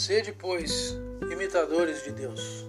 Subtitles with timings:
[0.00, 0.96] Sede, pois,
[1.30, 2.64] imitadores de Deus.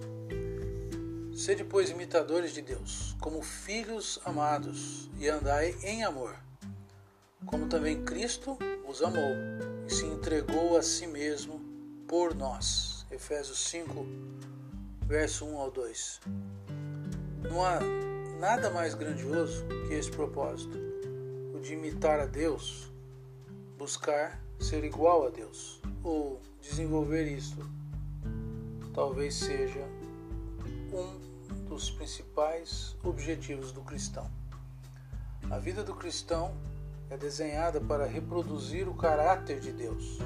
[1.34, 6.36] Sede, pois, imitadores de Deus, como filhos amados, e andai em amor,
[7.46, 9.32] como também Cristo os amou
[9.88, 11.58] e se entregou a si mesmo
[12.06, 13.06] por nós.
[13.10, 14.06] Efésios 5,
[15.06, 16.20] verso 1 ao 2.
[17.48, 17.80] Não há
[18.38, 20.76] nada mais grandioso que esse propósito,
[21.54, 22.92] o de imitar a Deus,
[23.78, 25.81] buscar ser igual a Deus
[26.72, 27.58] desenvolver isso.
[28.94, 29.86] Talvez seja
[30.90, 34.30] um dos principais objetivos do cristão.
[35.50, 36.54] A vida do cristão
[37.10, 40.18] é desenhada para reproduzir o caráter de Deus.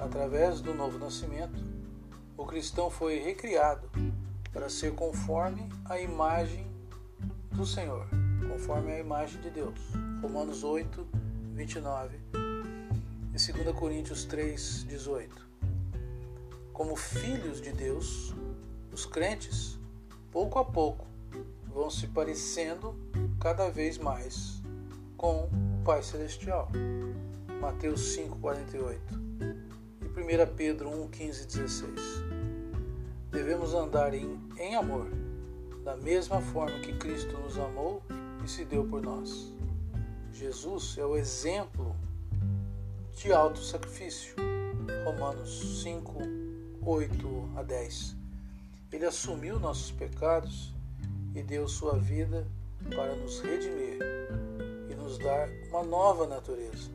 [0.00, 1.62] Através do novo nascimento,
[2.36, 3.88] o cristão foi recriado
[4.52, 6.66] para ser conforme a imagem
[7.52, 8.08] do Senhor,
[8.50, 9.78] conforme a imagem de Deus.
[10.20, 11.06] Romanos 8,
[11.54, 12.16] 29
[13.32, 15.51] e 2 Coríntios 3, 18.
[16.72, 18.34] Como filhos de Deus,
[18.92, 19.78] os crentes,
[20.30, 21.06] pouco a pouco,
[21.66, 22.94] vão se parecendo
[23.40, 24.62] cada vez mais
[25.16, 26.68] com o Pai Celestial.
[27.60, 29.00] Mateus 5, 48
[30.16, 32.00] e 1 Pedro 1, 15 16.
[33.30, 35.10] Devemos andar em, em amor,
[35.84, 38.02] da mesma forma que Cristo nos amou
[38.44, 39.52] e se deu por nós.
[40.32, 41.94] Jesus é o exemplo
[43.14, 44.34] de alto sacrifício.
[45.04, 46.12] Romanos 5,
[46.84, 48.16] 8 a 10.
[48.90, 50.74] Ele assumiu nossos pecados
[51.34, 52.46] e deu sua vida
[52.94, 53.98] para nos redimir
[54.90, 56.90] e nos dar uma nova natureza,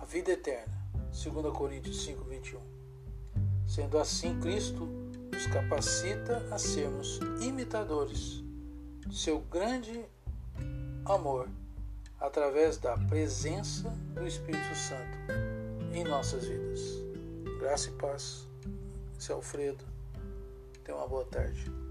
[0.00, 0.72] a vida eterna.
[1.12, 2.60] 2 Coríntios 5, 21.
[3.66, 4.88] Sendo assim, Cristo
[5.30, 8.42] nos capacita a sermos imitadores
[9.06, 10.04] de seu grande
[11.04, 11.48] amor
[12.18, 15.18] através da presença do Espírito Santo
[15.92, 16.80] em nossas vidas.
[17.60, 18.53] Graça e paz.
[19.18, 19.84] É Alfredo.
[20.84, 21.83] Tenha uma boa tarde.